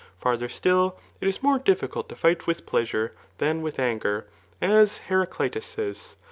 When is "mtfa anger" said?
3.61-4.25